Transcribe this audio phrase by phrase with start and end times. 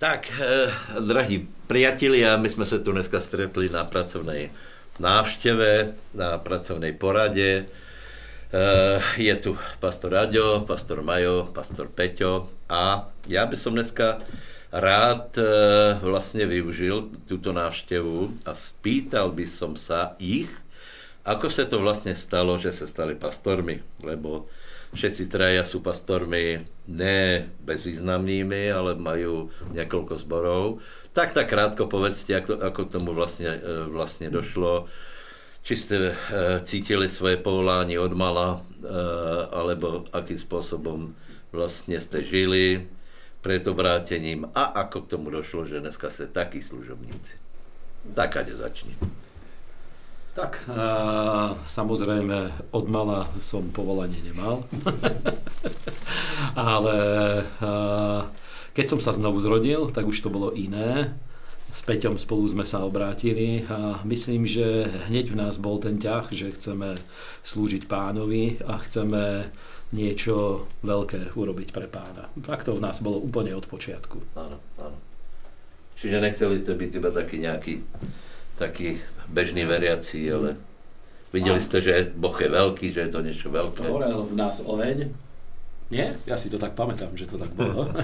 [0.00, 4.48] Tak, eh, drahí priatelia, my sme sa tu dneska stretli na pracovnej
[4.96, 7.68] návšteve, na pracovnej porade.
[8.48, 14.24] Eh, je tu pastor Aďo, pastor Majo, pastor Peťo a ja by som dneska
[14.72, 20.48] rád eh, vlastne využil túto návštevu a spýtal by som sa ich,
[21.28, 24.48] ako sa to vlastne stalo, že sa stali pastormi, lebo
[24.90, 30.64] všetci traja sú pastormi ne bezvýznamnými, ale majú niekoľko zborov.
[31.14, 34.90] Tak tak krátko povedzte, ako, ako k tomu vlastne, e, vlastne došlo.
[35.62, 36.14] Či ste e,
[36.66, 38.90] cítili svoje povolanie od mala, e,
[39.54, 41.14] alebo akým spôsobom
[41.54, 42.86] vlastne ste žili
[43.40, 47.40] pred obrátením a ako k tomu došlo, že dneska ste takí služobníci.
[48.16, 48.96] Tak, ade začni.
[50.30, 54.62] Tak, a, samozrejme, od mala som povolanie nemal.
[56.54, 56.98] Ale
[57.58, 57.70] a,
[58.70, 61.10] keď som sa znovu zrodil, tak už to bolo iné.
[61.70, 66.30] S Peťom spolu sme sa obrátili a myslím, že hneď v nás bol ten ťah,
[66.30, 66.98] že chceme
[67.42, 69.50] slúžiť pánovi a chceme
[69.90, 72.30] niečo veľké urobiť pre pána.
[72.46, 74.22] Tak to v nás bolo úplne od počiatku.
[74.38, 74.98] Áno, áno.
[75.98, 77.72] Čiže nechceli ste byť iba taký nejaký
[78.60, 79.00] taký
[79.32, 80.60] bežný veriaci, ale
[81.32, 83.88] videli ste, že Boh je veľký, že je to niečo veľké.
[83.88, 85.08] Horel v nás oheň.
[85.88, 86.14] Nie?
[86.28, 87.88] Ja si to tak pamätám, že to tak bolo.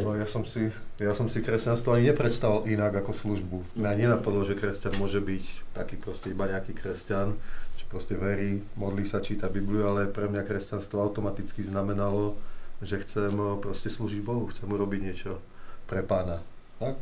[0.00, 3.76] No, ja, som si, ja som si kresťanstvo ani nepredstavoval inak ako službu.
[3.76, 7.36] Mňa nenapadlo, že kresťan môže byť taký proste iba nejaký kresťan,
[7.76, 12.40] že proste verí, modlí sa, číta Bibliu, ale pre mňa kresťanstvo automaticky znamenalo,
[12.80, 15.36] že chcem proste slúžiť Bohu, chcem urobiť niečo
[15.84, 16.40] pre pána.
[16.80, 16.96] Tak?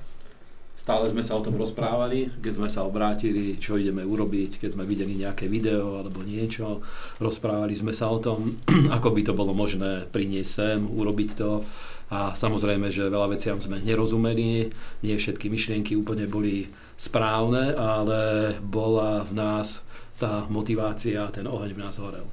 [0.88, 4.88] Stále sme sa o tom rozprávali, keď sme sa obrátili, čo ideme urobiť, keď sme
[4.88, 6.80] videli nejaké video alebo niečo.
[7.20, 8.56] Rozprávali sme sa o tom,
[8.96, 11.60] ako by to bolo možné priniesť sem, urobiť to.
[12.08, 14.72] A samozrejme, že veľa veciam sme nerozumeli,
[15.04, 19.84] nie všetky myšlienky úplne boli správne, ale bola v nás
[20.16, 22.24] tá motivácia, ten oheň v nás horel.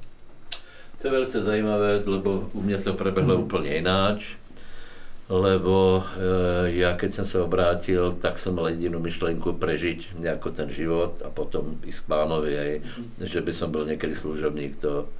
[0.96, 3.42] To je veľmi zaujímavé, lebo u mňa to prebehlo mm.
[3.44, 4.40] úplne ináč
[5.26, 10.70] lebo e, ja keď som sa obrátil, tak som mal jedinú myšlienku prežiť nejako ten
[10.70, 12.72] život a potom ísť k pánovi, aj,
[13.26, 15.10] že by som bol niekedy služobník, to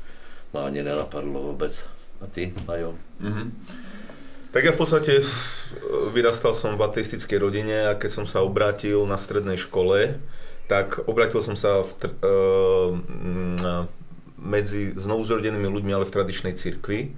[0.54, 1.74] ma ani nenapadlo vôbec.
[2.22, 2.94] A ty, Majo?
[3.18, 3.46] Mm-hmm.
[4.54, 5.24] Tak ja v podstate e,
[6.14, 10.22] vyrastal som v ateistickej rodine a keď som sa obrátil na strednej škole,
[10.70, 12.34] tak obrátil som sa v, tr- e,
[14.38, 17.10] medzi znovuzrodenými ľuďmi, ale v tradičnej cirkvi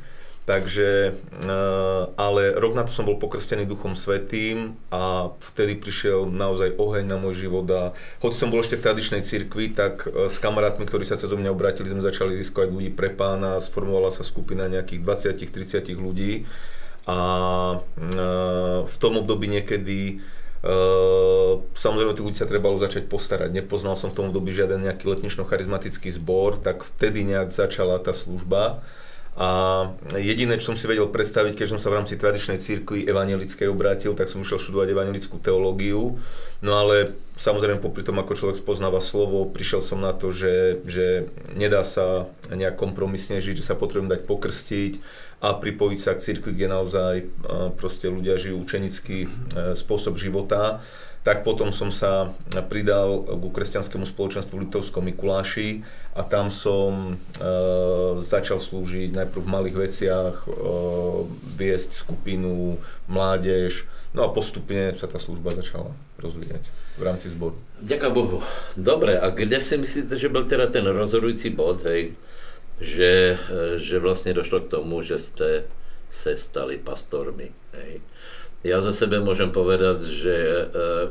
[0.49, 6.81] Takže, eh, ale rok na to som bol pokrstený Duchom Svetým a vtedy prišiel naozaj
[6.81, 7.93] oheň na môj život a
[8.25, 11.53] hoď som bol ešte v tradičnej cirkvi, tak eh, s kamarátmi, ktorí sa cez mňa
[11.53, 16.49] obratili, sme začali získať ľudí pre pána, sformovala sa skupina nejakých 20-30 ľudí
[17.05, 17.19] a
[17.77, 20.25] eh, v tom období niekedy
[20.59, 23.55] Uh, samozrejme, tých ľudí sa trebalo začať postarať.
[23.55, 28.83] Nepoznal som v tom období žiaden nejaký letnično-charizmatický zbor, tak vtedy nejak začala tá služba.
[29.39, 29.49] A
[30.19, 34.19] jediné, čo som si vedel predstaviť, keď som sa v rámci tradičnej cirkvi evangelickej obrátil,
[34.19, 36.19] tak som išiel študovať evangelickú teológiu.
[36.59, 41.31] No ale samozrejme popri tom, ako človek spoznáva slovo, prišiel som na to, že, že
[41.55, 44.93] nedá sa nejak kompromisne žiť, že sa potrebujem dať pokrstiť
[45.39, 47.15] a pripojiť sa k cirkvi, kde naozaj
[47.79, 49.29] proste ľudia žijú učenický e,
[49.79, 50.83] spôsob života
[51.29, 52.33] tak potom som sa
[52.73, 55.85] pridal ku kresťanskému spoločenstvu v Litovskom Mikuláši
[56.17, 57.45] a tam som e,
[58.25, 60.51] začal slúžiť najprv v malých veciach, e,
[61.53, 62.81] viesť skupinu,
[63.13, 63.85] mládež,
[64.17, 67.61] no a postupne sa tá služba začala rozvíjať v rámci zboru.
[67.85, 68.41] Ďakujem Bohu.
[68.73, 72.17] Dobre, a kde si myslíte, že bol teda ten rozhodujúci bod, hej,
[72.81, 75.69] že, e, že vlastne došlo k tomu, že ste
[76.09, 78.01] sa stali pastormi, hej?
[78.67, 80.63] Ja za sebe môžem povedať, že e,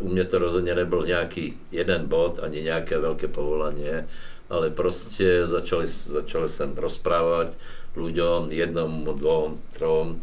[0.03, 4.03] u mňa to rozhodne nebol nejaký jeden bod, ani nejaké veľké povolanie,
[4.51, 7.55] ale proste začali, začali sem rozprávať
[7.95, 10.19] ľuďom, jednomu, dvom, trom.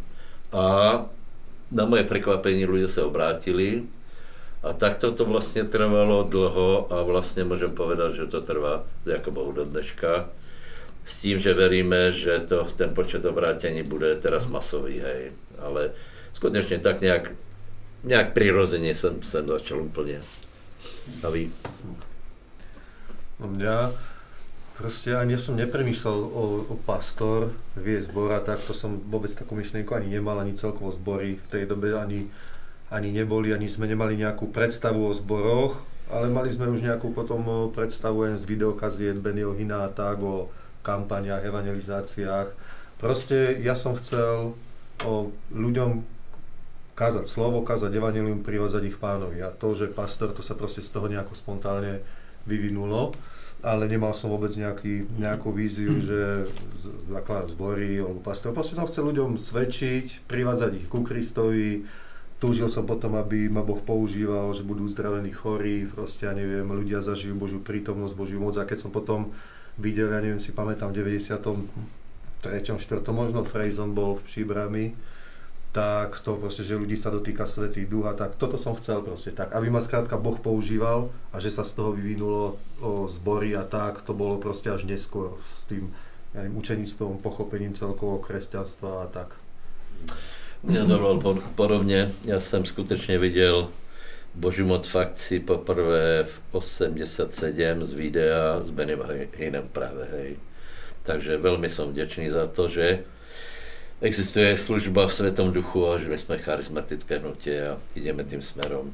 [0.52, 0.64] A
[1.72, 3.88] na moje prekvapenie ľudia sa obrátili.
[4.64, 9.52] A takto to vlastne trvalo dlho a vlastne môžem povedať, že to trvá ako Bohu
[9.52, 10.28] do dneška.
[11.04, 15.36] S tým, že veríme, že to, ten počet obrátení bude teraz masový, hej.
[15.60, 15.92] Ale
[16.34, 17.32] skutečne tak nejak,
[18.04, 20.20] nejak prirodzene som, som začal úplne.
[21.24, 21.48] A vy?
[23.40, 23.94] No mňa
[24.74, 29.30] proste ani ja som nepremýšľal o, o pastor, vie zbor a tak, to som vôbec
[29.30, 32.26] takú myšlienku ani nemal, ani celkovo zbory v tej dobe ani,
[32.90, 37.70] ani neboli, ani sme nemali nejakú predstavu o zboroch, ale mali sme už nejakú potom
[37.70, 40.50] predstavu len z videokaziet Benio Hina a tak, o
[40.84, 42.48] kampaniách, evangelizáciách.
[43.00, 44.52] Proste ja som chcel
[45.02, 46.13] o ľuďom
[46.94, 49.42] kázať slovo, kázať evanelium, privázať ich pánovi.
[49.42, 52.02] A to, že pastor, to sa proste z toho nejako spontánne
[52.46, 53.14] vyvinulo
[53.64, 56.44] ale nemal som vôbec nejaký, nejakú víziu, že
[57.08, 58.52] zakladám zbory alebo pastor.
[58.52, 61.88] Proste som chcel ľuďom svedčiť, privádzať ich ku Kristovi,
[62.36, 67.00] túžil som potom, aby ma Boh používal, že budú uzdravení chorí, proste, ja neviem, ľudia
[67.00, 68.52] zažijú Božiu prítomnosť, Božiu moc.
[68.60, 69.32] A keď som potom
[69.80, 71.40] videl, ja neviem, si pamätám, v 93.
[72.44, 73.00] 4.
[73.08, 74.92] možno Frejzon bol v Příbrami,
[75.74, 79.34] tak to proste, že ľudí sa dotýka Svetý Duch a tak, toto som chcel proste
[79.34, 83.66] tak, aby ma skrátka Boh používal a že sa z toho vyvinulo o zbory a
[83.66, 85.90] tak, to bolo proste až neskôr s tým
[86.30, 89.34] ja neviem, učenictvom, pochopením celkovo kresťanstva a tak.
[90.62, 93.66] Ja to bol podobne, ja som skutečne videl
[94.34, 97.34] Božiu moc fakci poprvé v 87
[97.82, 99.02] z videa s Benem
[99.34, 100.30] Hinem práve, hej.
[101.02, 103.06] Takže veľmi som vďačný za to, že
[104.04, 108.92] existuje služba v Svetom duchu a že sme charizmatické hnutie a ideme tým smerom.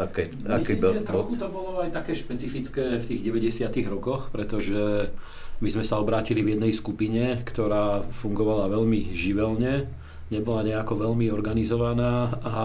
[0.00, 5.12] Aké, aký Myslím, že trochu to bolo aj také špecifické v tých 90 rokoch, pretože
[5.60, 9.86] my sme sa obrátili v jednej skupine, ktorá fungovala veľmi živelne,
[10.32, 12.56] nebola nejako veľmi organizovaná a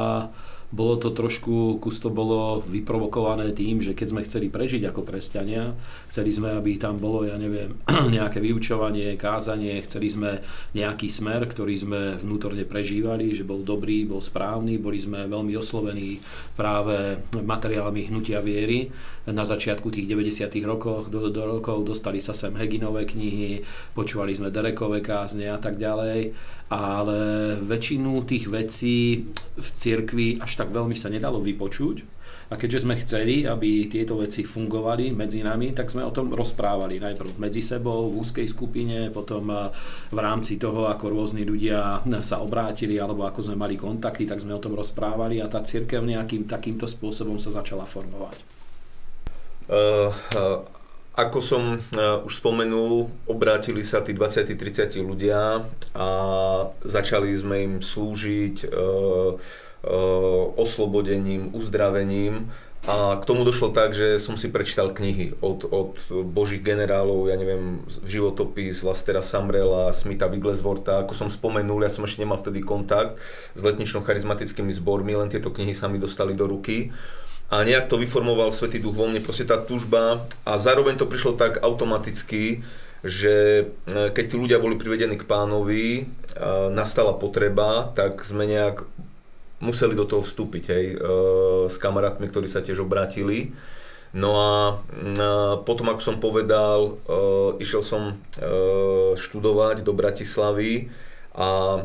[0.67, 5.71] bolo to trošku, kus to bolo vyprovokované tým, že keď sme chceli prežiť ako kresťania,
[6.11, 7.71] chceli sme, aby tam bolo, ja neviem,
[8.15, 10.43] nejaké vyučovanie, kázanie, chceli sme
[10.75, 16.19] nejaký smer, ktorý sme vnútorne prežívali, že bol dobrý, bol správny, boli sme veľmi oslovení
[16.59, 18.91] práve materiálmi hnutia viery
[19.27, 20.51] na začiatku tých 90.
[20.67, 23.63] rokov, do, do rokov dostali sa sem Heginové knihy,
[23.95, 26.35] počúvali sme Derekové kázne a tak ďalej
[26.67, 27.19] ale
[27.63, 29.23] väčšinu tých vecí
[29.55, 32.17] v cirkvi až tak veľmi sa nedalo vypočuť.
[32.47, 36.97] A keďže sme chceli, aby tieto veci fungovali medzi nami, tak sme o tom rozprávali
[36.97, 39.69] najprv medzi sebou, v úzkej skupine, potom eh,
[40.09, 44.55] v rámci toho, ako rôzni ľudia sa obrátili alebo ako sme mali kontakty, tak sme
[44.55, 48.37] o tom rozprávali a tá církev nejakým takýmto spôsobom sa začala formovať.
[49.67, 50.77] Uh, uh
[51.17, 51.81] ako som
[52.29, 55.65] už spomenul, obrátili sa tí 20-30 ľudia
[55.97, 56.07] a
[56.85, 58.69] začali sme im slúžiť
[60.55, 62.51] oslobodením, uzdravením.
[62.87, 67.35] A k tomu došlo tak, že som si prečítal knihy od, od božích generálov, ja
[67.35, 71.03] neviem, životopis Lastera Samrela, Smitha Wigglesworta.
[71.03, 73.19] Ako som spomenul, ja som ešte nemal vtedy kontakt
[73.57, 76.93] s letnično-charizmatickými zbormi, len tieto knihy sa mi dostali do ruky
[77.47, 81.39] a nejak to vyformoval Svetý Duch vo mne, proste tá túžba a zároveň to prišlo
[81.39, 82.63] tak automaticky,
[83.07, 86.07] že e, keď tí ľudia boli privedení k pánovi,
[86.71, 88.85] nastala potreba, tak sme nejak
[89.59, 90.97] museli do toho vstúpiť hej, e,
[91.65, 93.53] s kamarátmi, ktorí sa tiež obrátili.
[94.15, 94.79] No a
[95.67, 98.15] potom, ako som povedal, e, išiel som
[99.17, 100.89] študovať do Bratislavy,
[101.37, 101.77] a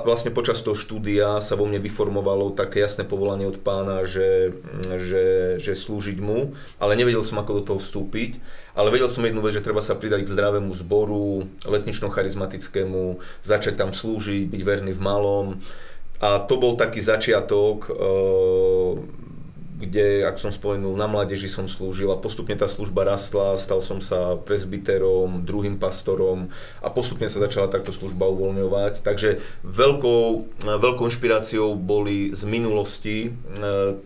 [0.00, 4.56] vlastne počas toho štúdia sa vo mne vyformovalo také jasné povolanie od pána, že,
[4.96, 5.24] že,
[5.60, 8.40] že slúžiť mu, ale nevedel som, ako do toho vstúpiť.
[8.72, 13.92] Ale vedel som jednu vec, že treba sa pridať k zdravému zboru, letnično-charizmatickému, začať tam
[13.92, 15.60] slúžiť, byť verný v malom.
[16.24, 17.92] A to bol taký začiatok
[19.74, 24.00] kde, ak som spomenul, na mládeži som slúžil a postupne tá služba rastla, stal som
[24.00, 26.48] sa presbyterom, druhým pastorom
[26.80, 29.04] a postupne sa začala takto služba uvoľňovať.
[29.04, 30.24] Takže veľkou,
[30.64, 33.30] veľkou inšpiráciou boli z minulosti e,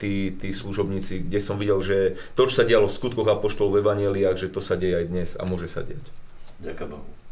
[0.01, 3.81] tí, tí služobníci, kde som videl, že to, čo sa dialo v skutkoch apoštolov v
[3.85, 6.03] Evangeliách, že to sa deje aj dnes a môže sa diať.
[6.65, 7.28] Ďakujem.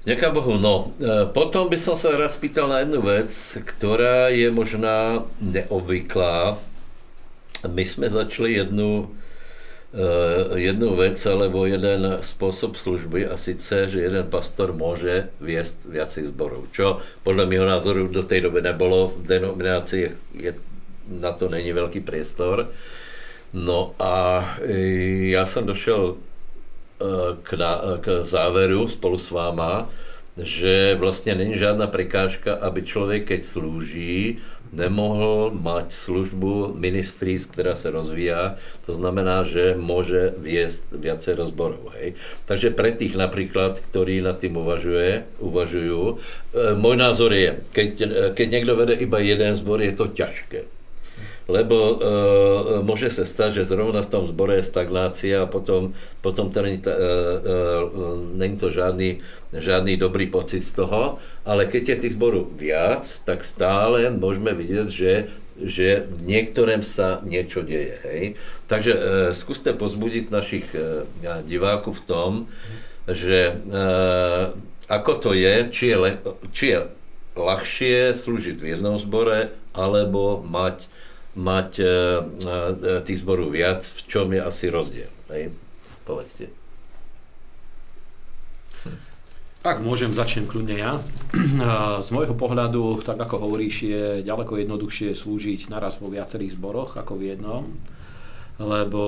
[0.00, 0.56] Ďakujem Bohu.
[0.56, 3.28] No, e, potom by som sa raz pýtal na jednu vec,
[3.60, 6.56] ktorá je možná neobvyklá
[7.68, 9.10] my jsme začali jednu,
[9.94, 16.24] eh, jednu vec alebo jeden spôsob služby a sice, že jeden pastor môže viesť viacej
[16.32, 20.04] zborov, čo podľa mého názoru do tej doby nebolo, v denominácii
[20.40, 20.52] je,
[21.10, 22.72] na to není veľký priestor.
[23.52, 26.16] No a eh, já jsem došel
[27.42, 29.88] k, na, k záveru spolu s váma,
[30.36, 34.38] že vlastně není žádná prekážka, aby člověk, keď slúží,
[34.72, 38.54] nemohl mať službu ministries, která se rozvíja.
[38.86, 41.90] To znamená, že môže viesť viacero zborov.
[41.98, 42.14] Hej.
[42.46, 46.14] Takže pre tých napríklad, ktorí nad tým uvažuje, uvažujú, e,
[46.78, 47.90] môj názor je, keď,
[48.34, 50.79] keď niekto vede iba jeden zbor, je to ťažké
[51.50, 51.94] lebo e,
[52.86, 55.92] môže sa stať, že zrovna v tom zbore je stagnácia a potom,
[56.22, 56.96] potom to není, e, e,
[58.38, 59.18] není to žiadny,
[59.50, 64.88] žiadny dobrý pocit z toho, ale keď je tých zborov viac, tak stále môžeme vidieť,
[64.88, 65.12] že
[65.60, 68.00] že v niektorém sa niečo deje.
[68.08, 68.24] Hej?
[68.64, 69.00] Takže e,
[69.36, 71.04] skúste pozbudiť našich e,
[71.44, 72.30] divákov v tom,
[73.04, 73.82] že e,
[74.88, 76.10] ako to je, či je, le,
[76.50, 76.78] či je
[77.36, 80.88] ľahšie slúžiť v jednom zbore, alebo mať,
[81.38, 81.92] mať e, e,
[83.06, 85.10] tých zborov viac, v čom je asi rozdiel.
[85.30, 85.54] Hej?
[86.02, 86.50] Povedzte.
[89.60, 90.96] Ak môžem, začnem kľudne ja.
[92.06, 97.20] Z môjho pohľadu, tak ako hovoríš, je ďaleko jednoduchšie slúžiť naraz vo viacerých zboroch ako
[97.20, 97.68] v jednom,
[98.56, 99.04] lebo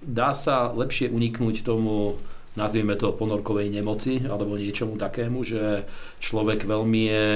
[0.00, 2.16] dá sa lepšie uniknúť tomu,
[2.56, 5.84] nazvieme to ponorkovej nemoci alebo niečomu takému, že
[6.24, 7.28] človek veľmi je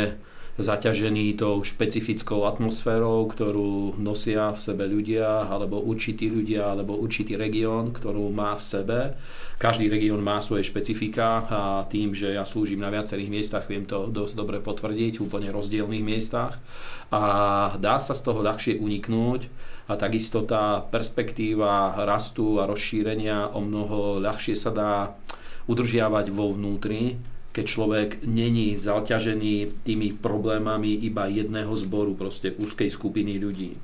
[0.58, 7.94] zaťažený tou špecifickou atmosférou, ktorú nosia v sebe ľudia, alebo určití ľudia, alebo určitý región,
[7.94, 8.98] ktorú má v sebe.
[9.62, 14.10] Každý región má svoje špecifika a tým, že ja slúžim na viacerých miestach, viem to
[14.10, 16.58] dosť dobre potvrdiť, úplne rozdielných miestach.
[17.14, 17.22] A
[17.78, 19.46] dá sa z toho ľahšie uniknúť
[19.88, 25.14] a takisto tá perspektíva rastu a rozšírenia o mnoho ľahšie sa dá
[25.70, 27.16] udržiavať vo vnútri,
[27.58, 33.74] keď človek není zaťažený tými problémami iba jedného zboru, proste úzkej skupiny ľudí.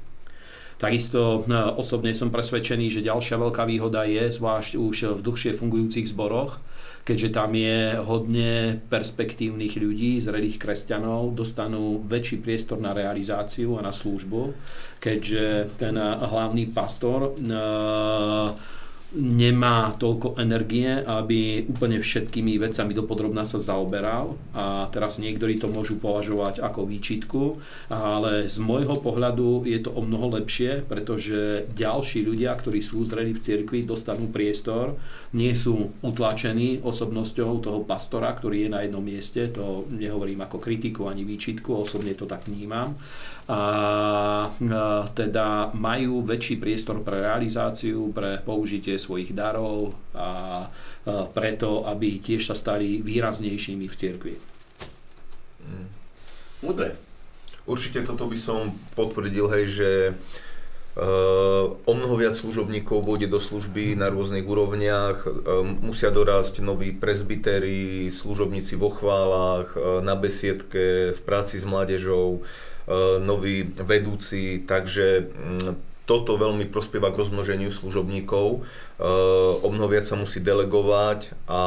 [0.78, 6.06] Takisto e, osobne som presvedčený, že ďalšia veľká výhoda je, zvlášť už v dlhšie fungujúcich
[6.06, 6.62] zboroch,
[7.02, 13.90] keďže tam je hodne perspektívnych ľudí, zrelých kresťanov, dostanú väčší priestor na realizáciu a na
[13.90, 14.54] službu,
[15.02, 18.54] keďže ten hlavný pastor uh,
[19.14, 24.34] nemá toľko energie, aby úplne všetkými vecami dopodrobná sa zaoberal.
[24.52, 27.42] A teraz niektorí to môžu považovať ako výčitku,
[27.88, 33.32] ale z môjho pohľadu je to o mnoho lepšie, pretože ďalší ľudia, ktorí sú zreli
[33.32, 34.98] v cirkvi, dostanú priestor,
[35.34, 41.06] nie sú utlačení osobnosťou toho pastora, ktorý je na jednom mieste, to nehovorím ako kritiku
[41.06, 42.98] ani výčitku, osobne to tak vnímam
[43.44, 43.60] a
[45.12, 50.68] teda majú väčší priestor pre realizáciu, pre použitie svojich darov a
[51.36, 54.34] preto, aby tiež sa stali výraznejšími v cirkvi.
[55.60, 55.88] Mm.
[57.68, 59.90] Určite toto by som potvrdil, hej, že
[60.94, 66.94] Uh, o mnoho viac služobníkov vôjde do služby na rôznych úrovniach, uh, musia dorásť noví
[66.94, 72.46] prezbytery, služobníci vo chválach, uh, na besiedke, v práci s mládežou,
[72.84, 78.60] E, noví vedúci, takže mm, toto veľmi prospieva k rozmnoženiu služobníkov.
[78.60, 79.08] E,
[79.64, 81.62] o mnoho viac sa musí delegovať a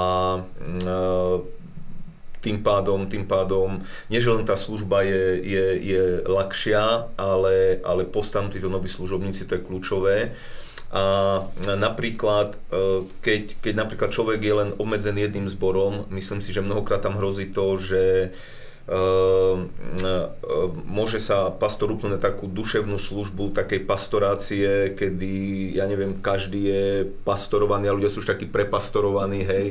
[0.46, 0.98] mm, e,
[2.46, 3.82] tým pádom, tým pádom,
[4.14, 9.50] nie že len tá služba je, je, je ľahšia, ale, ale postanú títo noví služobníci,
[9.50, 10.38] to je kľúčové.
[10.88, 11.44] A
[11.76, 12.56] napríklad,
[13.20, 17.52] keď, keď napríklad človek je len obmedzený jedným zborom, myslím si, že mnohokrát tam hrozí
[17.52, 18.67] to, že ehm,
[20.88, 25.36] môže sa pastor upnúť na takú duševnú službu, takej pastorácie, kedy,
[25.76, 26.86] ja neviem, každý je
[27.28, 29.66] pastorovaný a ľudia sú už takí prepastorovaní, hej,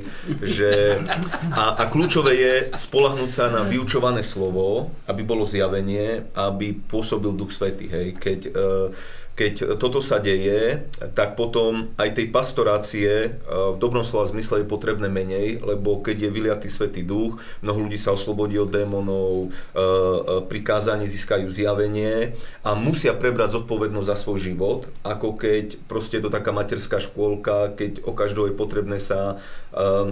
[0.45, 1.01] že
[1.49, 7.57] a, a kľúčové je spolahnúť sa na vyučované slovo, aby bolo zjavenie, aby pôsobil Duch
[7.57, 8.93] Svetý, hej, keď uh,
[9.37, 14.73] keď toto sa deje, tak potom aj tej pastorácie e, v dobrom slova zmysle je
[14.73, 19.77] potrebné menej, lebo keď je vyliatý Svetý Duch, mnoho ľudí sa oslobodí od démonov, e,
[19.77, 20.61] e, pri
[21.05, 22.33] získajú zjavenie
[22.65, 27.77] a musia prebrať zodpovednosť za svoj život, ako keď proste je to taká materská škôlka,
[27.77, 29.37] keď o každého je potrebné sa,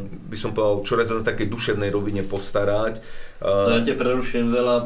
[0.05, 3.01] by som povedal, čoraz za takej duševnej rovine postarať.
[3.41, 4.77] No, ja te preruším veľa,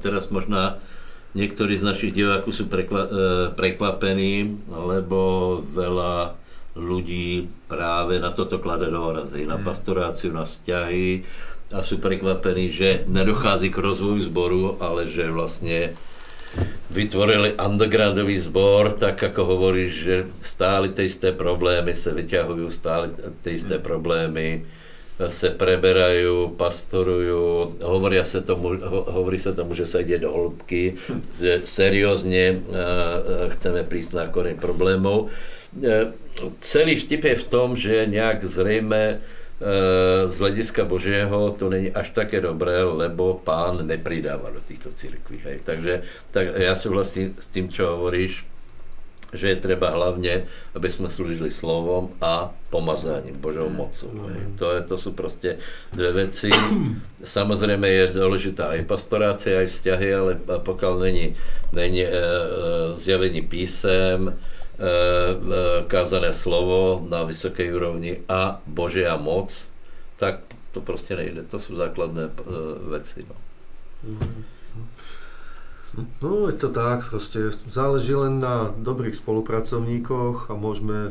[0.00, 0.80] teraz možná
[1.30, 2.74] Niektorí z našich divákov sú e,
[3.54, 5.20] prekvapení, lebo
[5.62, 6.34] veľa
[6.74, 9.66] ľudí práve na toto klade dôraz, na mm.
[9.66, 11.22] pastoráciu, na vzťahy
[11.70, 15.94] a sú prekvapení, že nedochází k rozvoju zboru, ale že vlastne
[16.90, 23.14] vytvorili undergroundový zbor, tak ako hovoríš, že stále tie isté problémy sa vyťahujú, stále
[23.46, 23.84] tie isté mm.
[23.86, 24.66] problémy
[25.28, 30.96] se preberajú, pastorujú, hovoria sa tomu, hovorí sa tomu, že sa ide do hĺbky,
[31.36, 32.64] že seriózne
[33.52, 35.28] chceme prísť na koreň problémov.
[35.76, 36.16] E,
[36.64, 39.20] celý vtip je v tom, že nejak zrejme
[40.24, 45.36] z hľadiska Božieho to není až také dobré, lebo pán nepridáva do týchto cirkví.
[45.44, 45.60] Hej.
[45.68, 46.00] Takže
[46.32, 48.48] tak ja súhlasím s tým, čo hovoríš
[49.30, 54.10] že je treba hlavne, aby sme slúžili slovom a pomazaním, Božou mocou.
[54.10, 54.58] Mm.
[54.58, 55.62] To, je, to sú proste
[55.94, 56.50] dve veci.
[57.38, 61.26] Samozrejme je dôležitá aj pastorácia, aj vzťahy, ale pokiaľ není,
[61.70, 62.20] není e, e,
[62.98, 64.36] zjavení písem, e, e,
[65.86, 69.50] kázané slovo na vysokej úrovni a Božia moc,
[70.18, 71.46] tak to proste nejde.
[71.50, 72.32] To sú základné e,
[72.94, 73.26] veci.
[73.26, 73.36] No.
[74.06, 74.59] Mm.
[76.20, 81.10] No je to tak, proste záleží len na dobrých spolupracovníkoch a môžeme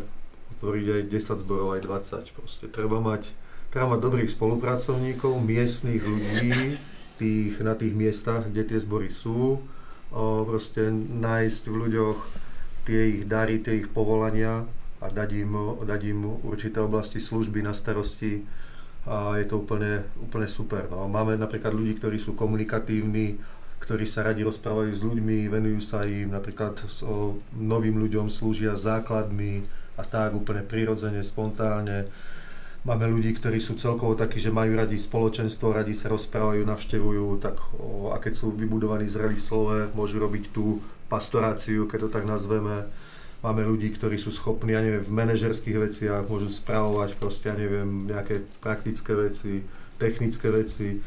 [0.58, 2.38] otvoriť aj 10 zborov, aj 20.
[2.40, 3.28] Proste treba mať
[3.70, 6.78] treba mať dobrých spolupracovníkov, miestných ľudí
[7.22, 9.62] tých, na tých miestach, kde tie zbory sú,
[10.10, 12.20] o, proste nájsť v ľuďoch
[12.90, 14.66] tie ich dary, tie ich povolania
[15.00, 15.54] a dať im,
[15.86, 18.44] dať im určité oblasti služby na starosti
[19.06, 20.90] a je to úplne, úplne super.
[20.92, 21.08] No.
[21.08, 23.40] Máme napríklad ľudí, ktorí sú komunikatívni,
[23.80, 29.66] ktorí sa radi rozprávajú s ľuďmi, venujú sa im, napríklad o novým ľuďom slúžia základmi
[30.00, 32.12] a tak úplne prirodzene, spontánne
[32.88, 37.60] Máme ľudí, ktorí sú celkovo takí, že majú radi spoločenstvo, radi sa rozprávajú, navštevujú, tak
[37.76, 40.80] o, a keď sú vybudovaní zrelí slove, môžu robiť tú
[41.12, 42.88] pastoráciu, keď to tak nazveme.
[43.44, 48.08] Máme ľudí, ktorí sú schopní, ja neviem, v manažerských veciach, môžu spravovať proste, ja neviem,
[48.08, 49.68] nejaké praktické veci,
[50.00, 51.04] technické veci.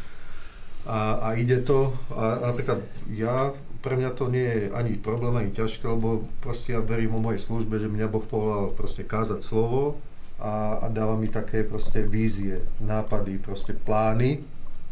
[0.82, 2.82] A, a ide to, a napríklad
[3.14, 7.22] ja, pre mňa to nie je ani problém, ani ťažké, lebo proste ja verím o
[7.22, 9.98] mojej službe, že mňa Boh povolal proste kázať slovo,
[10.42, 14.42] a, a dáva mi také proste vízie, nápady, proste plány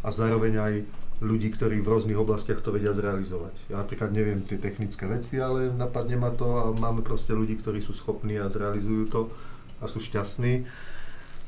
[0.06, 0.74] a zároveň aj
[1.20, 3.52] ľudí, ktorí v rôznych oblastiach to vedia zrealizovať.
[3.68, 7.82] Ja napríklad neviem tie technické veci, ale napadne ma to a máme proste ľudí, ktorí
[7.82, 9.20] sú schopní a zrealizujú to
[9.82, 10.64] a sú šťastní.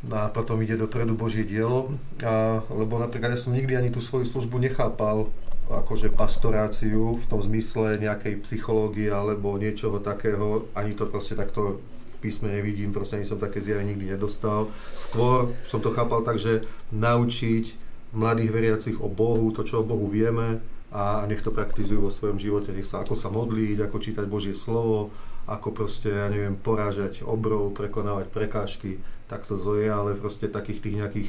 [0.03, 1.95] No a potom ide dopredu Božie dielo,
[2.27, 5.31] a, lebo napríklad ja som nikdy ani tú svoju službu nechápal
[5.71, 11.79] akože pastoráciu v tom zmysle nejakej psychológie alebo niečoho takého, ani to proste takto
[12.19, 14.71] písme nevidím, proste ani som také zjavenie nikdy nedostal.
[14.95, 16.63] Skôr som to chápal tak, že
[16.95, 17.75] naučiť
[18.15, 22.39] mladých veriacich o Bohu, to, čo o Bohu vieme a nech to praktizujú vo svojom
[22.39, 25.11] živote, nech sa ako sa modliť, ako čítať Božie slovo,
[25.49, 29.03] ako proste, ja neviem, porážať obrov, prekonávať prekážky,
[29.33, 31.29] tak to je, ale proste takých tých nejakých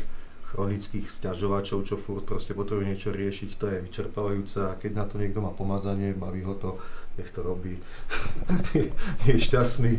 [0.54, 5.16] chronických sťažovačov, čo furt proste potrebujú niečo riešiť, to je vyčerpávajúce a keď na to
[5.18, 6.78] niekto má pomazanie, baví ho to,
[7.18, 7.80] nech to robí.
[9.26, 9.98] je šťastný.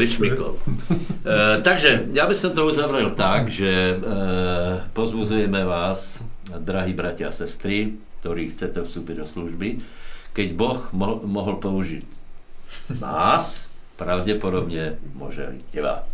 [0.00, 0.52] Vyšmykol.
[0.56, 3.94] E, takže ja by som to uzavrel tak, že e,
[4.96, 6.24] pozbuzujeme vás,
[6.56, 9.68] drahí bratia a sestry, ktorí chcete vstúpiť do služby,
[10.32, 12.04] keď Boh mo- mohol použiť
[12.96, 13.69] nás,
[14.00, 16.08] pravdepodobne môže teba.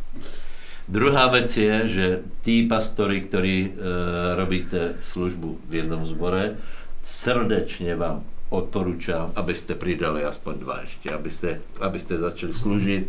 [0.86, 2.06] Druhá vec je, že
[2.42, 3.70] tí pastori, ktorí e,
[4.38, 6.58] robíte službu v jednom zbore,
[7.02, 8.22] srdečne vám
[8.54, 11.50] odporúčam, aby ste pridali aspoň dva ešte, aby ste,
[11.82, 13.04] aby ste začali slúžiť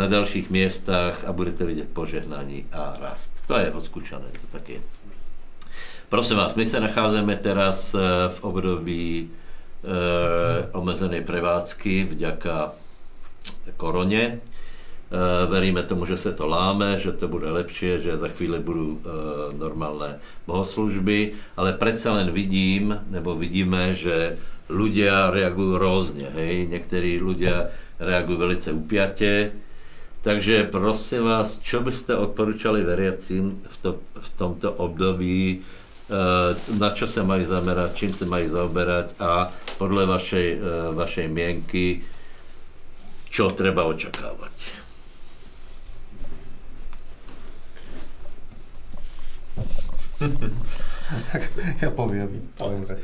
[0.00, 3.36] na ďalších miestach a budete vidieť požehnanie a rast.
[3.52, 4.80] To je odskúšané, to také.
[6.08, 8.00] Prosím vás, my sa nacházíme teraz e,
[8.32, 9.24] v období e,
[10.72, 12.79] omezenej prevádzky vďaka
[13.76, 14.40] korone.
[15.10, 18.94] Eh, veríme tomu, že se to láme, že to bude lepšie, že za chvíli budú
[18.94, 19.02] eh,
[19.58, 24.38] normálne bohoslužby, ale predsa len vidím, nebo vidíme, že
[24.70, 29.50] ľudia reagujú rôzne, hej, niektorí ľudia reagujú velice upiate,
[30.22, 36.88] takže prosím vás, čo by ste odporúčali veriacím v, to, v tomto období, eh, na
[36.94, 40.48] čo sa majú zamerať, čím sa majú zaoberať a podľa vašej,
[40.94, 42.06] vašej mienky,
[43.30, 44.52] čo treba očakávať.
[51.82, 52.44] ja poviem.
[52.58, 53.00] Dobre.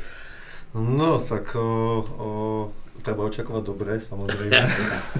[0.77, 2.29] No, tak o, o,
[3.01, 4.61] treba očakávať dobre, samozrejme.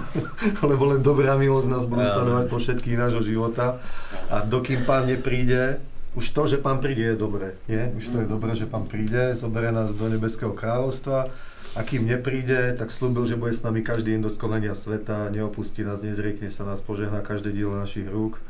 [0.70, 3.82] Lebo len dobrá milosť nás budú stanovať po všetkých nášho života.
[4.30, 5.82] A dokým pán nepríde,
[6.14, 7.58] už to, že pán príde, je dobré.
[7.70, 7.94] Nie?
[7.96, 11.30] Už to je dobré, že pán príde, zoberie nás do nebeského kráľovstva.
[11.78, 15.86] A kým nepríde, tak slúbil, že bude s nami každý deň do skonania sveta, neopustí
[15.86, 18.42] nás, nezriekne sa nás, požehná každé dielo našich rúk.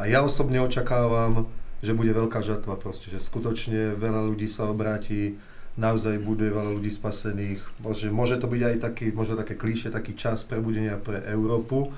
[0.00, 1.52] A ja osobne očakávam,
[1.84, 5.36] že bude veľká žatva proste, že skutočne veľa ľudí sa obráti,
[5.76, 7.60] naozaj bude veľa ľudí spasených.
[7.84, 11.92] Môže, môže to byť aj taký, možno také klíše, taký čas prebudenia pre Európu.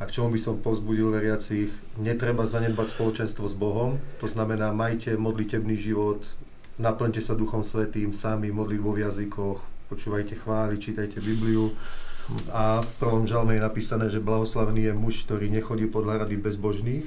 [0.00, 1.68] A k čomu by som povzbudil veriacich,
[2.00, 6.24] netreba zanedbať spoločenstvo s Bohom, to znamená, majte modlitebný život,
[6.80, 11.70] naplňte sa Duchom Svetým, sami modliť vo jazykoch, počúvajte chvály, čítajte Bibliu.
[12.50, 17.06] A v prvom žalme je napísané, že blahoslavený je muž, ktorý nechodí podľa rady bezbožných,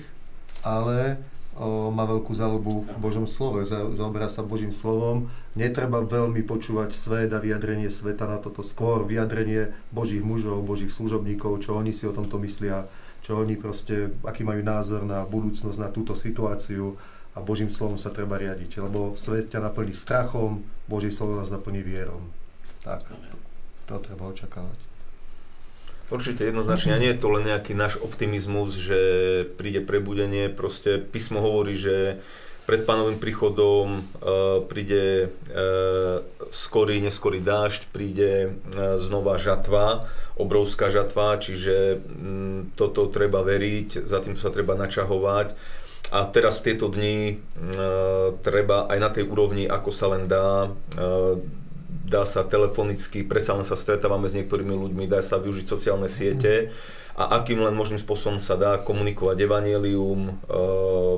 [0.64, 1.20] ale
[1.60, 5.28] o, má veľkú záľubu v Božom slove, za, zaoberá sa Božím slovom.
[5.60, 11.68] Netreba veľmi počúvať svet a vyjadrenie sveta na toto, skôr vyjadrenie Božích mužov, Božích služobníkov,
[11.68, 12.88] čo oni si o tomto myslia,
[13.20, 16.96] čo oni proste, aký majú názor na budúcnosť, na túto situáciu
[17.36, 21.84] a Božím slovom sa treba riadiť, lebo svet ťa naplní strachom, Boží slovo nás naplní
[21.84, 22.24] vierom.
[22.84, 23.04] Tak,
[23.88, 24.80] to treba očakávať.
[26.10, 26.98] Určite jednoznačne.
[26.98, 29.00] A nie je to len nejaký náš optimizmus, že
[29.62, 30.50] príde prebudenie.
[30.50, 32.18] Proste písmo hovorí, že
[32.66, 34.06] pred pánovým príchodom
[34.70, 35.30] príde
[36.50, 38.58] skorý, neskorý dážď, príde
[38.98, 45.54] znova žatva, obrovská žatva, čiže mm, toto treba veriť, za tým sa treba načahovať.
[46.10, 47.38] A teraz v tieto dni
[48.42, 50.74] treba aj na tej úrovni, ako sa len dá,
[52.10, 56.74] dá sa telefonicky, predsa len sa stretávame s niektorými ľuďmi, dá sa využiť sociálne siete
[57.14, 61.18] a akým len možným spôsobom sa dá komunikovať evanelium, eh,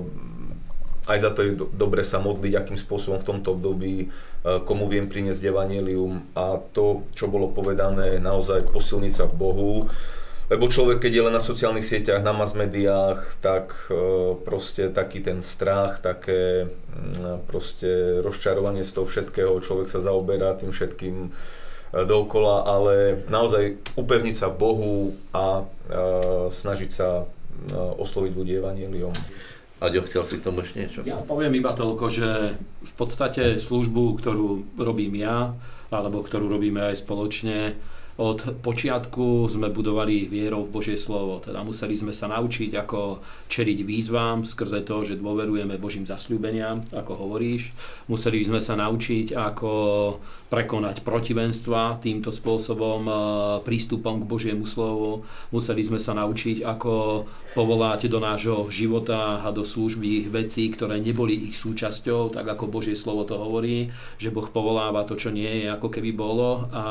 [1.08, 4.92] aj za to je do, dobre sa modliť, akým spôsobom v tomto období, eh, komu
[4.92, 9.72] viem priniesť evanelium a to, čo bolo povedané, naozaj posilnica v Bohu.
[10.52, 15.24] Lebo človek, keď je len na sociálnych sieťach, na mass médiách, tak e, proste taký
[15.24, 21.30] ten strach, také mm, proste rozčarovanie z toho všetkého, človek sa zaoberá tým všetkým e,
[22.04, 24.96] dookola, ale naozaj upevniť sa v Bohu
[25.32, 25.64] a e,
[26.52, 27.24] snažiť sa
[27.72, 29.14] osloviť ľudí evaníliom.
[29.80, 31.00] Aďo, chcel si k tomu ešte niečo?
[31.08, 35.56] Ja poviem iba toľko, že v podstate službu, ktorú robím ja,
[35.94, 37.78] alebo ktorú robíme aj spoločne,
[38.22, 43.18] od počiatku sme budovali vierou v Božie slovo, teda museli sme sa naučiť, ako
[43.50, 47.74] čeliť výzvam skrze to, že dôverujeme Božím zasľúbeniam, ako hovoríš.
[48.06, 49.72] Museli sme sa naučiť, ako
[50.54, 53.14] prekonať protivenstva týmto spôsobom, e,
[53.66, 55.26] prístupom k Božiemu slovu.
[55.50, 61.36] Museli sme sa naučiť, ako povolať do nášho života a do služby veci, ktoré neboli
[61.50, 65.68] ich súčasťou, tak ako Božie slovo to hovorí, že Boh povoláva to, čo nie je,
[65.72, 66.68] ako keby bolo.
[66.76, 66.84] A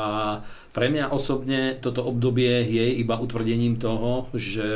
[0.73, 4.69] pre mňa osobne toto obdobie je iba utvrdením toho, že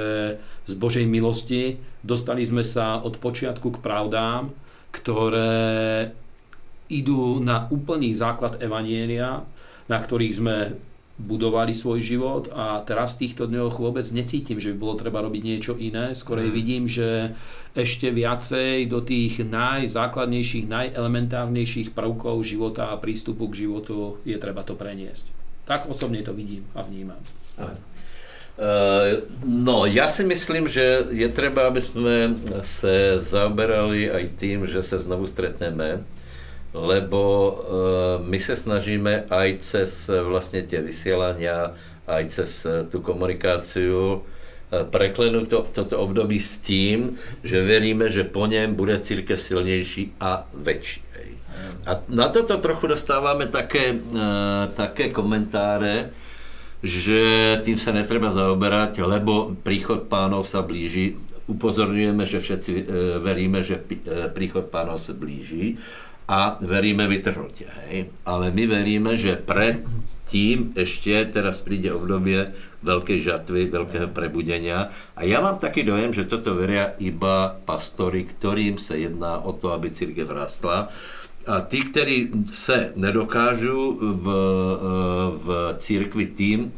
[0.70, 4.54] z Božej milosti dostali sme sa od počiatku k pravdám,
[4.94, 6.14] ktoré
[6.94, 9.42] idú na úplný základ Evanielia,
[9.90, 10.58] na ktorých sme
[11.16, 15.42] budovali svoj život a teraz v týchto dňoch vôbec necítim, že by bolo treba robiť
[15.48, 16.12] niečo iné.
[16.12, 16.56] Skorej mm.
[16.56, 17.32] vidím, že
[17.72, 24.76] ešte viacej do tých najzákladnejších, najelementárnejších prvkov života a prístupu k životu je treba to
[24.76, 25.45] preniesť.
[25.66, 27.18] Tak osobne to vidím a vnímam.
[27.58, 32.16] Uh, no, ja si myslím, že je treba, aby sme
[32.64, 36.06] sa zaoberali aj tým, že sa znovu stretneme,
[36.72, 37.56] lebo uh,
[38.24, 41.76] my sa snažíme aj cez vlastne tie vysielania,
[42.06, 44.24] aj cez tú komunikáciu
[44.70, 50.46] preklenúť to, toto období s tým, že veríme, že po ňom bude církev silnejší a
[50.54, 51.06] väčší.
[51.86, 56.10] A na toto trochu dostáváme také, uh, také komentáre,
[56.82, 61.18] že tým sa netreba zaoberať, lebo príchod pánov sa blíži.
[61.46, 62.84] Upozorňujeme, že všetci uh,
[63.22, 65.78] veríme, že uh, príchod pánov sa blíži
[66.26, 67.70] a veríme vytrhnutie.
[67.90, 68.10] Hej?
[68.26, 69.86] Ale my veríme, že pred
[70.26, 72.50] tým ešte teraz príde obdobie
[72.82, 74.90] veľkej žatvy, veľkého prebudenia.
[75.14, 79.74] A ja mám taký dojem, že toto veria iba pastori, ktorým sa jedná o to,
[79.74, 80.90] aby církev rastla.
[81.46, 84.26] A tí, ktorí se nedokážu v,
[85.38, 86.74] v církvi tým,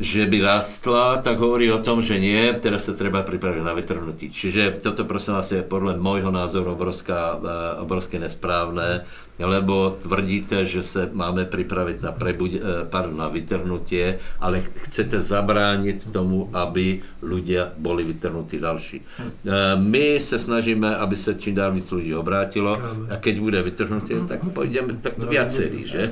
[0.00, 4.32] že by rastla, tak hovorí o tom, že nie, teraz sa treba pripraviť na vytrhnutí.
[4.32, 9.04] Čiže toto prosím vás je podľa môjho názoru obrovská, eh, obrovské nesprávne,
[9.36, 16.08] lebo tvrdíte, že sa máme pripraviť na, prebuď, eh, pardon, na vytrhnutie, ale chcete zabrániť
[16.08, 19.04] tomu, aby ľudia boli vytrhnutí ďalší.
[19.04, 19.20] Hm.
[19.20, 22.72] Eh, my sa snažíme, aby sa čím dál víc ľudí obrátilo
[23.12, 26.08] a keď bude vytrhnutie, tak pôjdeme tak viacerí, že?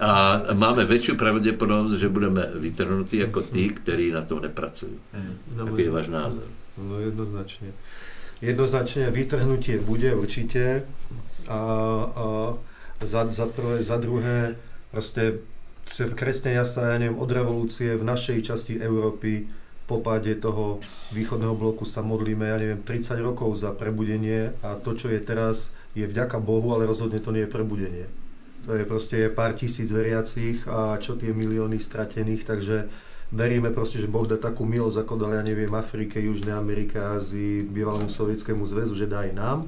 [0.00, 4.96] A máme väčšiu pravdepodobnosť, že budeme vytrhnutí ako tí, ktorí na tom nepracujú.
[5.52, 6.48] No, Aký je váš názor?
[6.80, 7.76] No jednoznačne.
[8.40, 10.88] Jednoznačne vytrhnutie bude určite.
[11.44, 11.60] A,
[12.16, 12.24] a
[13.04, 14.56] za, za prvé, za druhé,
[14.88, 15.44] proste
[16.16, 19.52] kresťania sa, ja neviem, od revolúcie v našej časti Európy
[19.90, 20.78] po páde toho
[21.10, 25.74] východného bloku sa modlíme, ja neviem, 30 rokov za prebudenie a to, čo je teraz,
[25.98, 28.06] je vďaka Bohu, ale rozhodne to nie je prebudenie.
[28.68, 32.76] To je proste pár tisíc veriacich a čo tie milióny stratených, takže
[33.32, 37.64] veríme proste, že Boh dá takú milosť, ako dal, ja neviem, Afrike, Južnej Amerike, Ázii,
[37.64, 39.58] bývalému sovietskému zväzu, že dá aj nám.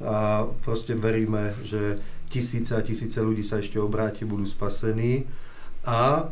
[0.00, 1.98] A proste veríme, že
[2.30, 5.26] tisíce a tisíce ľudí sa ešte obráti, budú spasení.
[5.82, 6.30] A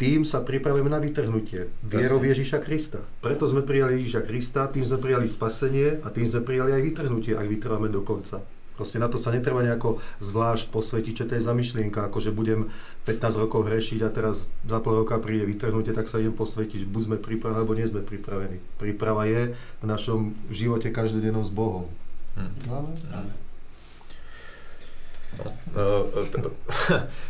[0.00, 1.68] tým sa pripravujeme na vytrhnutie.
[1.84, 3.04] Vierou Ježíša Krista.
[3.20, 7.36] Preto sme prijali Ježíša Krista, tým sme prijali spasenie a tým sme prijali aj vytrhnutie,
[7.36, 8.40] ak vytrváme do konca.
[8.82, 12.34] Proste na to sa netreba nejako zvlášť posvetiť, čo to je za myšlienka, ako že
[12.34, 12.66] budem
[13.06, 17.02] 15 rokov hrešiť a teraz za pol roka príde vytrhnutie, tak sa idem posvetiť, buď
[17.06, 18.58] sme pripravení, alebo nie sme pripravení.
[18.82, 21.86] Príprava je v našom živote každodennom s Bohom.
[22.34, 22.50] Hm.
[22.74, 23.30] Amen.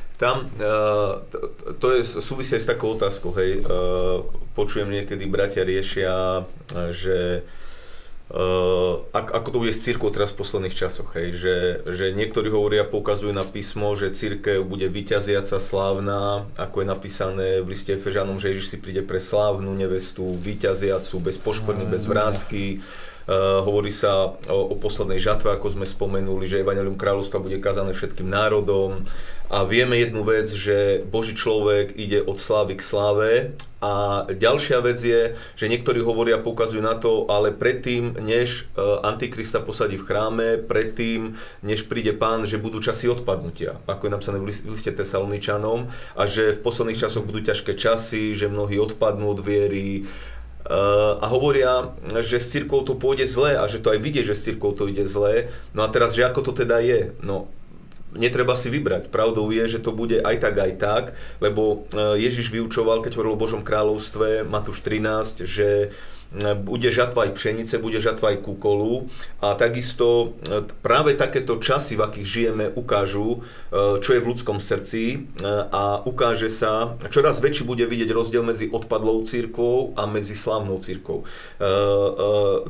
[0.23, 0.49] Tam,
[1.77, 3.61] to je súvisia s takou otázkou, hej,
[4.57, 6.49] počujem niekedy, bratia riešia,
[6.97, 7.45] že
[8.33, 12.81] Uh, ako to bude s církou teraz v posledných časoch, hej, že, že niektorí hovoria,
[12.81, 18.57] poukazujú na písmo, že církev bude vyťaziaca, slávna, ako je napísané v liste Efežanom, že
[18.57, 22.81] Ježiš si príde pre slávnu nevestu, vyťaziacu, bez poškvrny, bez vrázky.
[22.81, 27.95] Uh, hovorí sa o, o poslednej žatve, ako sme spomenuli, že Evangelium kráľovstva bude kazané
[27.95, 29.07] všetkým národom.
[29.53, 33.31] A vieme jednu vec, že Boží človek ide od slávy k sláve.
[33.85, 39.59] A ďalšia vec je, že niektorí hovoria, poukazujú na to, ale predtým, než e, Antikrista
[39.61, 41.35] posadí v chráme, predtým,
[41.67, 46.57] než príde pán, že budú časy odpadnutia, ako je napísané v liste Tesaloničanom, a že
[46.57, 50.07] v posledných časoch budú ťažké časy, že mnohí odpadnú od viery,
[50.67, 51.91] a hovoria,
[52.23, 54.87] že s cirkvou to pôjde zle a že to aj vidie, že s cirkvou to
[54.87, 55.51] ide zle.
[55.75, 57.11] No a teraz, že ako to teda je?
[57.19, 57.51] No,
[58.15, 59.09] netreba si vybrať.
[59.09, 61.05] Pravdou je, že to bude aj tak, aj tak,
[61.41, 65.91] lebo e, Ježiš vyučoval, keď hovoril o Božom kráľovstve, Matúš 13, že
[66.65, 69.13] bude žatva aj pšenice, bude žatva aj kukolu
[69.45, 74.57] a takisto e, práve takéto časy, v akých žijeme, ukážu, e, čo je v ľudskom
[74.57, 75.19] srdci e,
[75.69, 81.29] a ukáže sa, čoraz väčší bude vidieť rozdiel medzi odpadlou církvou a medzi slávnou církvou.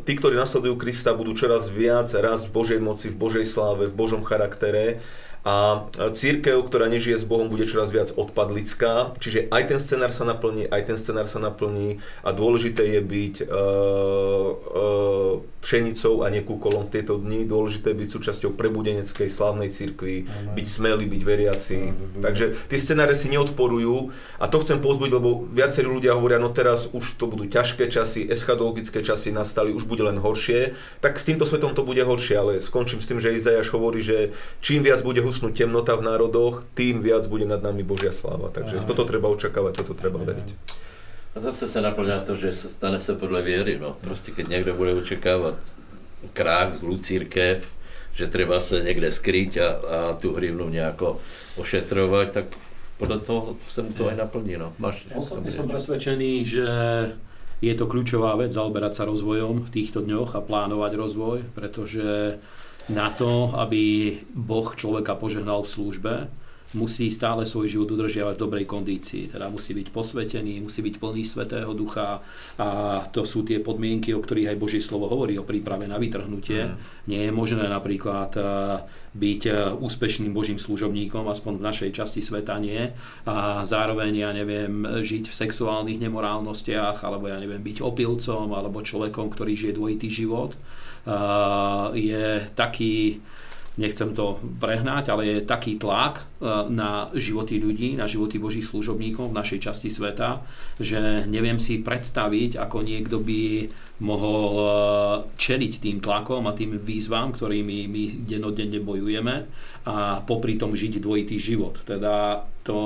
[0.02, 3.94] Tí, ktorí nasledujú Krista, budú čoraz viac rásť v Božej moci, v Božej sláve, v
[3.94, 4.98] Božom charaktere
[5.42, 10.22] a církev, ktorá nežije s Bohom, bude čoraz viac odpadlická, čiže aj ten scenár sa
[10.22, 11.98] naplní, aj ten scenár sa naplní.
[12.22, 18.00] A dôležité je byť uh, uh, pšenicou a nie kúkolom v tieto dni, dôležité je
[18.02, 21.78] byť súčasťou prebudeneckej slávnej cirkvi, byť smelý, byť veriaci.
[22.18, 24.14] Takže tie scenáre si neodporujú.
[24.42, 28.26] A to chcem pozbudiť, lebo viacerí ľudia hovoria, no teraz už to budú ťažké časy,
[28.26, 32.52] eschatologické časy nastali, už bude len horšie, tak s týmto svetom to bude horšie, ale
[32.58, 37.00] skončím s tým, že Izajaš hovorí, že čím viac bude usnúť temnota v národoch, tým
[37.00, 38.52] viac bude nad nami Božia sláva.
[38.52, 38.86] Takže Aha.
[38.86, 40.48] toto treba očakávať, toto treba veriť.
[41.32, 43.80] A zase sa naplňa to, že stane sa podľa viery.
[43.80, 43.96] No.
[43.96, 45.56] Proste keď niekto bude očakávať
[46.36, 47.64] krák, zlú církev,
[48.12, 51.24] že treba sa niekde skryť a, a tú hrivnu nejako
[51.56, 52.46] ošetrovať, tak
[53.00, 53.40] podľa toho
[53.72, 54.60] sa mu to aj naplní.
[54.60, 54.76] No.
[54.76, 56.66] Máš, ja som, som presvedčený, že
[57.64, 62.36] je to kľúčová vec zaoberať sa rozvojom v týchto dňoch a plánovať rozvoj, pretože
[62.90, 66.14] na to, aby Boh človeka požehnal v službe,
[66.72, 69.28] musí stále svoj život udržiavať v dobrej kondícii.
[69.28, 72.24] Teda musí byť posvetený, musí byť plný Svetého Ducha
[72.56, 72.68] a
[73.12, 76.72] to sú tie podmienky, o ktorých aj Božie slovo hovorí o príprave na vytrhnutie.
[76.72, 76.76] Mm.
[77.12, 78.44] Nie je možné napríklad eh,
[79.12, 82.88] byť eh, úspešným Božím služobníkom, aspoň v našej časti sveta nie,
[83.28, 89.28] a zároveň, ja neviem, žiť v sexuálnych nemorálnostiach, alebo ja neviem, byť opilcom, alebo človekom,
[89.28, 90.56] ktorý žije dvojitý život
[91.98, 93.18] je taký,
[93.74, 96.22] nechcem to prehnať, ale je taký tlak
[96.70, 100.44] na životy ľudí, na životy Božích služobníkov v našej časti sveta,
[100.78, 104.46] že neviem si predstaviť, ako niekto by mohol
[105.38, 109.46] čeliť tým tlakom a tým výzvam, ktorými my denodenne bojujeme
[110.28, 111.82] popri tom žiť dvojitý život.
[111.82, 112.78] Teda to,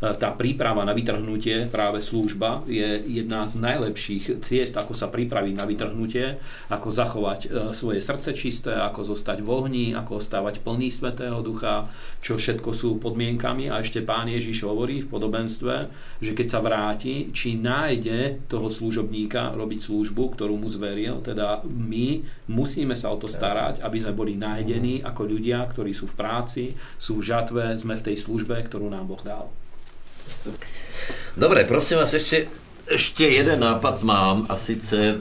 [0.00, 5.54] e, tá príprava na vytrhnutie, práve služba, je jedna z najlepších ciest, ako sa pripraviť
[5.54, 6.40] na vytrhnutie,
[6.72, 11.86] ako zachovať e, svoje srdce čisté, ako zostať v ohni, ako ostávať plný Svetého Ducha,
[12.24, 13.68] čo všetko sú podmienkami.
[13.68, 15.74] A ešte pán Ježiš hovorí v podobenstve,
[16.24, 22.24] že keď sa vráti, či nájde toho služobníka robiť službu, ktorú mu zveril, teda my
[22.48, 26.29] musíme sa o to starať, aby sme boli nájdení ako ľudia, ktorí sú v práci,
[26.96, 29.50] sú v žatve, sme v tej službe, ktorú nám Boh dal.
[31.34, 32.46] Dobre, prosím vás, ešte,
[32.86, 35.20] ešte jeden nápad mám a sice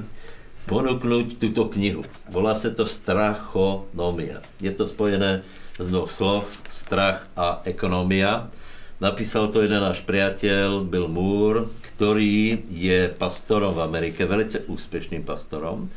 [0.69, 2.05] ponúknuť túto knihu.
[2.29, 4.45] Volá sa to Strachonomia.
[4.61, 5.41] Je to spojené
[5.81, 8.53] z dvoch slov, strach a ekonomia.
[8.99, 15.87] Napísal to jeden náš priateľ, Bill Moore, ktorý je pastorom v Amerike, velice úspešným pastorom.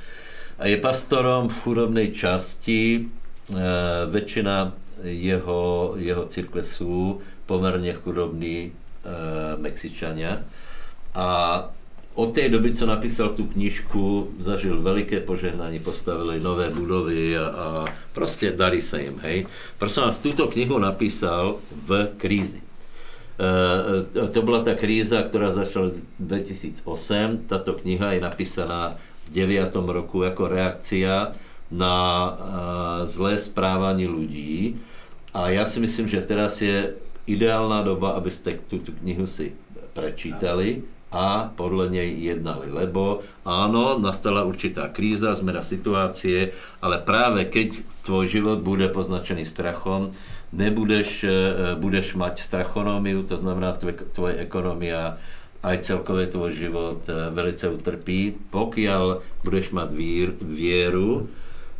[0.62, 2.83] A je pastorom v chudobnej časti.
[2.94, 3.01] E,
[4.07, 8.70] väčšina jeho, jeho církve sú pomerne chudobní e,
[9.59, 10.44] Mexičania.
[11.12, 11.28] A
[12.12, 17.66] od tej doby, co napísal tú knižku, zažil veľké požehnanie, postavili nové budovy a, a
[18.12, 19.48] proste darí sa im, hej.
[19.81, 22.61] Prosím vás, túto knihu napísal v krízi.
[22.61, 22.68] E,
[24.12, 27.48] e, to bola tá kríza, ktorá začala v 2008.
[27.48, 29.00] Táto kniha je napísaná
[29.33, 29.72] v 9.
[29.72, 31.33] roku ako reakcia
[31.72, 32.30] na e,
[33.08, 34.76] zlé správanie ľudí.
[35.32, 36.92] A ja si myslím, že teraz je
[37.24, 39.56] ideálna doba, aby ste túto knihu si
[39.96, 42.68] prečítali a podľa nej jednali.
[42.68, 46.52] Lebo áno, nastala určitá kríza, zmena situácie,
[46.85, 50.12] ale práve keď tvoj život bude poznačený strachom,
[50.52, 51.32] nebudeš e,
[51.80, 53.72] budeš mať strachonómiu, to znamená,
[54.12, 55.16] tvoje ekonomia
[55.62, 58.35] aj celkové tvoj život eh, velice utrpí.
[58.50, 61.30] Pokiaľ budeš mať vír, vieru,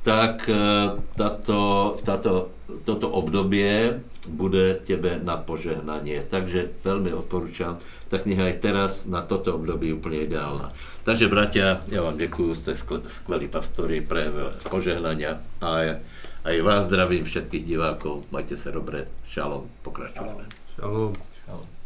[0.03, 1.59] tak eh, táto,
[2.03, 2.51] táto,
[2.83, 6.23] toto obdobie bude tebe na požehnanie.
[6.27, 10.71] Takže veľmi odporúčam, tá kniha aj teraz na toto obdobie úplne ideálna.
[11.03, 12.79] Takže bratia, ja vám ďakujem, ste
[13.11, 14.31] skvelí pastori, pre
[14.71, 15.99] požehnania a
[16.43, 18.27] aj vás zdravím všetkých divákov.
[18.35, 19.07] Majte sa dobre.
[19.31, 19.67] Šalom.
[19.87, 20.47] Pokračujeme.
[20.79, 21.15] Šalom.
[21.47, 21.82] Šalom.